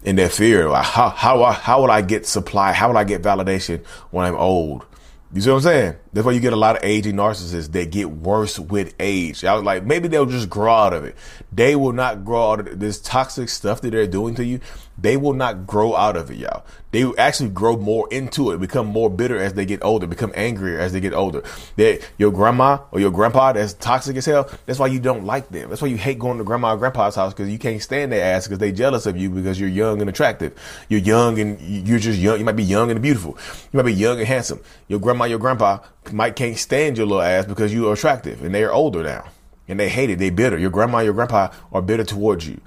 And 0.06 0.18
their 0.18 0.30
fear, 0.30 0.70
like 0.70 0.86
how 0.86 1.10
how 1.10 1.44
how 1.52 1.82
will 1.82 1.92
I 1.92 2.02
get 2.02 2.26
supply? 2.26 2.74
How 2.74 2.90
will 2.90 2.98
I 2.98 3.06
get 3.06 3.22
validation 3.22 3.86
when 4.12 4.26
I'm 4.26 4.36
old? 4.36 4.86
You 5.34 5.42
see 5.42 5.50
what 5.50 5.56
I'm 5.58 5.62
saying? 5.64 6.03
That's 6.14 6.26
why 6.26 6.32
you 6.34 6.40
get 6.40 6.54
a 6.54 6.58
lot 6.58 6.78
of 6.78 6.84
aging 6.84 7.16
narcissists 7.16 7.72
that 7.72 7.92
get 7.92 8.10
worse 8.10 8.60
with 8.60 8.94
age. 9.00 9.44
I 9.44 9.56
was 9.56 9.64
like, 9.64 9.84
maybe 9.84 10.08
they'll 10.08 10.28
just 10.28 10.50
grow 10.50 10.74
out 10.74 10.94
of 10.94 11.04
it. 11.04 11.16
They 11.52 11.76
will 11.76 11.92
not 11.92 12.24
grow 12.24 12.52
out 12.52 12.68
of 12.68 12.80
this 12.80 13.02
toxic 13.02 13.50
stuff 13.50 13.82
that 13.82 13.92
they're 13.92 14.08
doing 14.08 14.36
to 14.36 14.46
you. 14.46 14.60
They 14.98 15.18
will 15.18 15.34
not 15.34 15.66
grow 15.66 15.96
out 15.96 16.16
of 16.16 16.30
it, 16.30 16.38
y'all. 16.38 16.64
They 16.92 17.04
will 17.04 17.16
actually 17.18 17.50
grow 17.50 17.76
more 17.76 18.08
into 18.12 18.52
it, 18.52 18.60
become 18.60 18.86
more 18.86 19.10
bitter 19.10 19.38
as 19.40 19.56
they 19.56 19.66
get 19.66 19.84
older, 19.84 20.06
become 20.06 20.32
angrier 20.36 20.80
as 20.80 20.94
they 20.94 21.00
get 21.00 21.14
older. 21.14 21.44
That 21.78 22.08
your 22.20 22.32
grandma 22.32 22.78
or 22.92 23.00
your 23.00 23.10
grandpa 23.10 23.54
that's 23.54 23.74
toxic 23.74 24.16
as 24.18 24.28
hell, 24.28 24.48
that's 24.68 24.78
why 24.78 24.88
you 24.88 25.00
don't 25.00 25.26
like 25.26 25.50
them. 25.50 25.70
That's 25.70 25.82
why 25.82 25.88
you 25.88 25.98
hate 25.98 26.20
going 26.20 26.38
to 26.38 26.44
grandma 26.44 26.76
or 26.76 26.78
grandpa's 26.78 27.16
house 27.16 27.34
because 27.34 27.50
you 27.50 27.58
can't 27.58 27.82
stand 27.82 28.12
their 28.12 28.24
ass 28.36 28.46
because 28.46 28.60
they 28.60 28.72
jealous 28.72 29.08
of 29.08 29.18
you 29.18 29.32
because 29.32 29.60
you're 29.60 29.70
young 29.70 30.02
and 30.02 30.10
attractive. 30.10 30.54
You're 30.90 31.00
young 31.00 31.40
and 31.40 31.60
you're 31.60 31.98
just 31.98 32.20
young. 32.20 32.38
You 32.38 32.46
might 32.46 32.56
be 32.56 32.64
young 32.64 32.92
and 32.92 33.02
beautiful. 33.02 33.36
You 33.72 33.78
might 33.78 33.84
be 33.84 33.94
young 33.94 34.20
and 34.20 34.28
handsome. 34.28 34.62
Your 34.88 35.00
grandma, 35.00 35.26
your 35.26 35.40
grandpa 35.40 35.80
might 36.12 36.36
can't 36.36 36.58
stand 36.58 36.98
your 36.98 37.08
little 37.08 37.22
ass 37.22 37.46
because 37.46 37.74
you 37.74 37.88
are 37.90 37.94
attractive 37.94 38.44
and 38.44 38.54
they 38.54 38.64
are 38.64 38.72
older 38.72 39.04
now 39.04 39.30
and 39.68 39.80
they 39.80 39.90
hate 39.90 40.10
it. 40.10 40.20
They 40.20 40.30
bitter. 40.30 40.58
Your 40.58 40.72
grandma, 40.72 41.00
your 41.00 41.14
grandpa 41.14 41.50
are 41.72 41.82
bitter 41.82 42.04
towards 42.04 42.48
you 42.48 42.60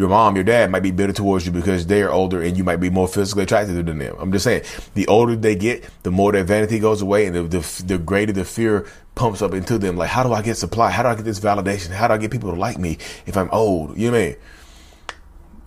your 0.00 0.08
mom, 0.08 0.34
your 0.34 0.44
dad 0.44 0.70
might 0.70 0.82
be 0.82 0.90
bitter 0.90 1.12
towards 1.12 1.44
you 1.44 1.52
because 1.52 1.86
they're 1.86 2.10
older 2.10 2.40
and 2.40 2.56
you 2.56 2.64
might 2.64 2.76
be 2.76 2.88
more 2.88 3.06
physically 3.06 3.42
attractive 3.42 3.84
than 3.84 3.98
them. 3.98 4.16
I'm 4.18 4.32
just 4.32 4.44
saying, 4.44 4.64
the 4.94 5.06
older 5.08 5.36
they 5.36 5.54
get, 5.54 5.84
the 6.04 6.10
more 6.10 6.32
their 6.32 6.42
vanity 6.42 6.78
goes 6.78 7.02
away 7.02 7.26
and 7.26 7.36
the, 7.36 7.42
the, 7.42 7.82
the 7.86 7.98
greater 7.98 8.32
the 8.32 8.46
fear 8.46 8.86
pumps 9.14 9.42
up 9.42 9.52
into 9.52 9.76
them. 9.76 9.98
Like, 9.98 10.08
how 10.08 10.22
do 10.22 10.32
I 10.32 10.40
get 10.40 10.56
supply? 10.56 10.90
How 10.90 11.02
do 11.02 11.10
I 11.10 11.16
get 11.16 11.26
this 11.26 11.38
validation? 11.38 11.90
How 11.90 12.08
do 12.08 12.14
I 12.14 12.16
get 12.16 12.30
people 12.30 12.50
to 12.50 12.58
like 12.58 12.78
me 12.78 12.96
if 13.26 13.36
I'm 13.36 13.50
old? 13.50 13.98
You 13.98 14.10
know 14.10 14.16
what 14.16 14.22
I 14.22 14.26
mean? 14.28 14.36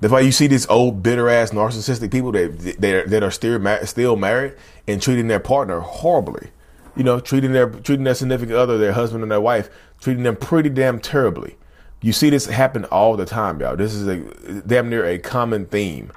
That's 0.02 0.12
why 0.12 0.22
you 0.22 0.32
see 0.32 0.48
these 0.48 0.68
old 0.68 1.04
bitter 1.04 1.30
ass 1.30 1.52
narcissistic 1.52 2.12
people 2.12 2.32
that 2.34 2.76
that, 2.80 3.10
that 3.10 3.24
are 3.24 3.32
still 3.32 3.86
still 3.86 4.16
married 4.18 4.54
and 4.88 5.02
treating 5.02 5.28
their 5.28 5.40
partner 5.40 5.80
horribly. 5.80 6.50
You 6.96 7.04
know, 7.04 7.20
treating 7.20 7.54
their 7.54 7.70
treating 7.70 8.04
their 8.04 8.14
significant 8.14 8.58
other, 8.58 8.78
their 8.78 8.94
husband 8.94 9.24
and 9.24 9.32
their 9.32 9.42
wife, 9.42 9.70
treating 10.00 10.24
them 10.24 10.36
pretty 10.36 10.70
damn 10.70 11.00
terribly. 11.00 11.58
You 12.02 12.14
see 12.14 12.30
this 12.30 12.46
happen 12.46 12.86
all 12.86 13.16
the 13.16 13.26
time, 13.26 13.60
y'all. 13.62 13.78
This 13.78 13.94
is 13.94 14.08
a 14.08 14.62
damn 14.62 14.90
near 14.90 15.06
a 15.06 15.18
common 15.18 15.66
theme 15.66 16.12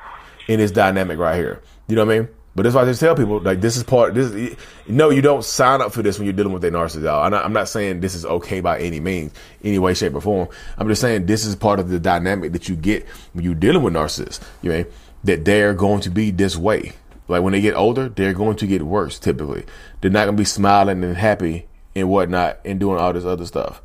in 0.49 0.59
this 0.59 0.71
dynamic 0.71 1.18
right 1.18 1.37
here. 1.37 1.62
You 1.88 1.97
know 1.97 2.04
what 2.04 2.14
I 2.14 2.18
mean? 2.18 2.28
But 2.56 2.62
that's 2.62 2.75
why 2.75 2.83
I 2.83 2.85
just 2.87 3.00
tell 3.00 3.14
people 3.14 3.38
like 3.40 3.61
this 3.61 3.76
is 3.76 3.85
part. 3.85 4.14
This 4.14 4.56
no, 4.88 5.11
you 5.11 5.21
don't 5.21 5.45
sign 5.45 5.83
up 5.83 5.92
for 5.92 6.02
this 6.02 6.18
when 6.18 6.25
you're 6.25 6.33
dealing 6.33 6.54
with 6.54 6.64
a 6.64 6.71
narcissist. 6.71 7.06
I'm 7.06 7.30
not, 7.30 7.45
I'm 7.45 7.52
not 7.52 7.68
saying 7.68 8.00
this 8.00 8.14
is 8.14 8.25
okay 8.25 8.61
by 8.61 8.80
any 8.80 8.99
means, 8.99 9.33
any 9.62 9.78
way, 9.78 9.92
shape, 9.92 10.14
or 10.14 10.23
form. 10.23 10.49
I'm 10.78 10.88
just 10.88 11.02
saying 11.02 11.26
this 11.26 11.45
is 11.45 11.54
part 11.54 11.80
of 11.80 11.90
the 11.90 12.00
dynamic 12.00 12.52
that 12.52 12.66
you 12.66 12.75
get 12.75 13.06
when 13.35 13.45
you're 13.45 13.54
dealing 13.54 13.83
with 13.83 13.92
narcissists. 13.92 14.40
You 14.62 14.73
know 14.73 14.85
that 15.25 15.45
they're 15.45 15.75
going 15.75 16.00
to 16.00 16.11
be 16.11 16.30
this 16.30 16.56
way. 16.56 16.92
Like 17.28 17.42
when 17.42 17.52
they 17.52 17.61
get 17.61 17.75
older, 17.75 18.09
they're 18.09 18.33
going 18.33 18.56
to 18.56 18.66
get 18.66 18.83
worse. 18.83 19.18
Typically, 19.18 19.64
they're 20.00 20.11
not 20.11 20.25
going 20.25 20.37
to 20.37 20.40
be 20.40 20.45
smiling 20.45 21.02
and 21.02 21.16
happy 21.16 21.66
and 21.95 22.09
whatnot 22.09 22.61
and 22.64 22.78
doing 22.78 22.99
all 22.99 23.12
this 23.12 23.25
other 23.25 23.47
stuff. 23.47 23.83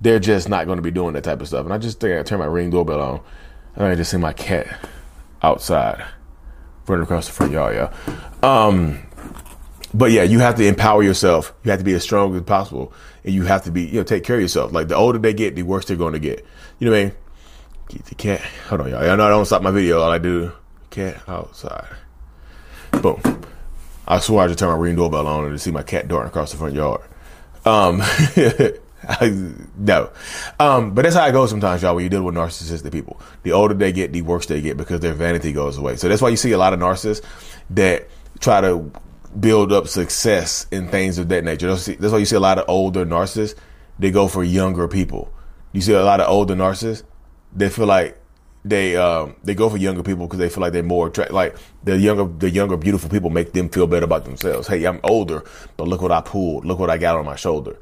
They're 0.00 0.18
just 0.18 0.48
not 0.48 0.66
going 0.66 0.76
to 0.76 0.82
be 0.82 0.90
doing 0.90 1.14
that 1.14 1.24
type 1.24 1.40
of 1.40 1.48
stuff. 1.48 1.64
And 1.64 1.74
I 1.74 1.78
just 1.78 2.00
think 2.00 2.18
I 2.18 2.22
turn 2.22 2.38
my 2.38 2.46
ring 2.46 2.70
doorbell 2.70 3.00
on. 3.00 3.20
And 3.76 3.84
I 3.84 3.94
just 3.94 4.10
see 4.10 4.16
my 4.16 4.32
cat 4.32 4.66
outside 5.42 6.04
running 6.86 7.04
across 7.04 7.26
the 7.26 7.32
front 7.32 7.52
yard, 7.52 7.76
yeah. 7.76 7.94
Um, 8.42 9.06
but 9.94 10.10
yeah, 10.10 10.22
you 10.22 10.40
have 10.40 10.56
to 10.56 10.66
empower 10.66 11.02
yourself. 11.02 11.54
You 11.64 11.70
have 11.70 11.80
to 11.80 11.84
be 11.84 11.94
as 11.94 12.02
strong 12.02 12.34
as 12.36 12.42
possible, 12.42 12.92
and 13.24 13.34
you 13.34 13.44
have 13.44 13.64
to 13.64 13.70
be, 13.70 13.84
you 13.86 13.94
know, 13.94 14.02
take 14.02 14.24
care 14.24 14.36
of 14.36 14.42
yourself. 14.42 14.72
Like 14.72 14.88
the 14.88 14.96
older 14.96 15.18
they 15.18 15.32
get, 15.32 15.54
the 15.54 15.62
worse 15.62 15.84
they're 15.84 15.96
going 15.96 16.12
to 16.12 16.18
get. 16.18 16.44
You 16.78 16.86
know 16.86 16.92
what 16.92 17.00
I 17.00 17.04
mean? 17.04 17.12
Get 17.88 18.04
the 18.06 18.14
cat. 18.14 18.40
Hold 18.68 18.82
on, 18.82 18.90
y'all. 18.90 19.04
Y'all 19.04 19.16
know 19.16 19.26
I 19.26 19.30
don't 19.30 19.46
stop 19.46 19.62
my 19.62 19.70
video. 19.70 20.00
All 20.00 20.10
I 20.10 20.18
do, 20.18 20.52
cat 20.90 21.22
outside. 21.28 21.88
Boom. 23.02 23.20
I 24.06 24.18
swear 24.18 24.44
I 24.44 24.46
just 24.48 24.58
turned 24.58 24.72
my 24.72 24.78
ring 24.78 24.96
doorbell 24.96 25.26
on 25.26 25.44
and 25.44 25.52
to 25.52 25.58
see 25.58 25.70
my 25.70 25.82
cat 25.82 26.08
darting 26.08 26.28
across 26.28 26.50
the 26.50 26.58
front 26.58 26.74
yard. 26.74 27.00
Um, 27.64 28.02
no. 29.78 30.10
Um, 30.58 30.94
but 30.94 31.02
that's 31.02 31.14
how 31.14 31.26
it 31.26 31.32
goes 31.32 31.50
sometimes, 31.50 31.82
y'all, 31.82 31.94
when 31.94 32.04
you 32.04 32.10
deal 32.10 32.22
with 32.22 32.34
narcissistic 32.34 32.92
people. 32.92 33.20
The 33.42 33.52
older 33.52 33.74
they 33.74 33.92
get, 33.92 34.12
the 34.12 34.22
worse 34.22 34.46
they 34.46 34.60
get 34.60 34.76
because 34.76 35.00
their 35.00 35.14
vanity 35.14 35.52
goes 35.52 35.78
away. 35.78 35.96
So 35.96 36.08
that's 36.08 36.20
why 36.20 36.28
you 36.28 36.36
see 36.36 36.52
a 36.52 36.58
lot 36.58 36.72
of 36.72 36.80
narcissists 36.80 37.24
that 37.70 38.08
try 38.40 38.60
to 38.60 38.90
build 39.38 39.72
up 39.72 39.86
success 39.86 40.66
in 40.70 40.88
things 40.88 41.18
of 41.18 41.28
that 41.28 41.44
nature. 41.44 41.68
That's 41.68 42.12
why 42.12 42.18
you 42.18 42.26
see 42.26 42.36
a 42.36 42.40
lot 42.40 42.58
of 42.58 42.64
older 42.68 43.06
narcissists, 43.06 43.56
they 43.98 44.10
go 44.10 44.28
for 44.28 44.42
younger 44.42 44.88
people. 44.88 45.32
You 45.72 45.80
see 45.80 45.92
a 45.92 46.02
lot 46.02 46.20
of 46.20 46.28
older 46.28 46.56
narcissists, 46.56 47.04
they 47.54 47.68
feel 47.68 47.86
like 47.86 48.20
they 48.64 48.96
um, 48.96 49.36
they 49.42 49.54
go 49.54 49.70
for 49.70 49.76
younger 49.76 50.02
people 50.02 50.26
because 50.26 50.38
they 50.38 50.48
feel 50.48 50.60
like 50.60 50.72
they're 50.72 50.82
more 50.82 51.06
attractive. 51.06 51.34
Like 51.34 51.56
the 51.82 51.98
younger 51.98 52.24
the 52.24 52.50
younger 52.50 52.76
beautiful 52.76 53.08
people 53.08 53.30
make 53.30 53.52
them 53.52 53.68
feel 53.68 53.86
better 53.86 54.04
about 54.04 54.24
themselves. 54.24 54.68
Hey, 54.68 54.84
I'm 54.84 55.00
older, 55.02 55.44
but 55.76 55.88
look 55.88 56.02
what 56.02 56.12
I 56.12 56.20
pulled. 56.20 56.64
Look 56.64 56.78
what 56.78 56.90
I 56.90 56.98
got 56.98 57.16
on 57.16 57.24
my 57.24 57.36
shoulder. 57.36 57.76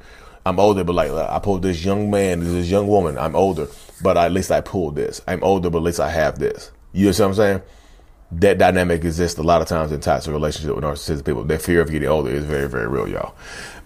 I'm 0.45 0.59
older, 0.59 0.83
but 0.83 0.93
like 0.93 1.11
I 1.11 1.39
pulled 1.39 1.63
this 1.63 1.83
young 1.83 2.09
man, 2.09 2.39
this 2.39 2.69
young 2.69 2.87
woman. 2.87 3.17
I'm 3.17 3.35
older, 3.35 3.67
but 4.01 4.15
at 4.17 4.31
least 4.31 4.51
I 4.51 4.61
pulled 4.61 4.95
this. 4.95 5.21
I'm 5.27 5.43
older, 5.43 5.69
but 5.69 5.79
at 5.79 5.83
least 5.83 5.99
I 5.99 6.09
have 6.09 6.39
this. 6.39 6.71
You 6.93 7.05
know 7.05 7.09
what 7.09 7.19
I'm 7.19 7.33
saying? 7.33 7.61
That 8.31 8.57
dynamic 8.57 9.03
exists 9.03 9.37
a 9.39 9.43
lot 9.43 9.61
of 9.61 9.67
times 9.67 9.91
in 9.91 9.99
toxic 9.99 10.31
relationships 10.31 10.73
with 10.73 10.83
narcissistic 10.83 11.25
people. 11.25 11.43
That 11.43 11.61
fear 11.61 11.81
of 11.81 11.91
getting 11.91 12.07
older 12.07 12.29
is 12.29 12.45
very, 12.45 12.69
very 12.69 12.87
real, 12.87 13.07
y'all. 13.07 13.35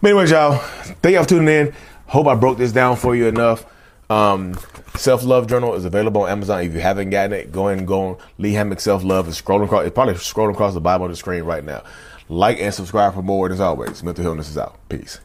But 0.02 0.10
anyways, 0.10 0.32
y'all, 0.32 0.58
thank 1.02 1.16
y'all 1.16 1.24
for 1.24 1.30
tuning 1.30 1.48
in. 1.48 1.74
Hope 2.08 2.28
I 2.28 2.36
broke 2.36 2.58
this 2.58 2.72
down 2.72 2.98
for 2.98 3.16
you 3.16 3.28
enough. 3.28 3.66
Um, 4.10 4.60
Self 4.96 5.24
Love 5.24 5.48
Journal 5.48 5.74
is 5.76 5.86
available 5.86 6.24
on 6.24 6.30
Amazon. 6.30 6.62
If 6.62 6.74
you 6.74 6.80
haven't 6.80 7.10
gotten 7.10 7.34
it, 7.34 7.52
go 7.52 7.68
and 7.68 7.88
go 7.88 8.02
on 8.02 8.18
Lee 8.38 8.54
Hammock 8.54 8.80
Self 8.80 9.04
Love. 9.04 9.28
It's 9.28 9.42
scrolling 9.42 9.66
across. 9.66 9.86
It's 9.86 9.94
probably 9.94 10.14
scrolling 10.16 10.54
across 10.54 10.74
the 10.74 10.82
Bible 10.82 11.06
on 11.06 11.12
the 11.12 11.18
screen 11.18 11.44
right 11.44 11.64
now. 11.64 11.84
Like 12.30 12.60
and 12.60 12.74
subscribe 12.74 13.14
for 13.14 13.22
more. 13.22 13.46
And 13.46 13.54
as 13.54 13.60
always, 13.60 14.04
mental 14.04 14.24
healness 14.24 14.50
is 14.50 14.58
out. 14.58 14.78
Peace. 14.90 15.20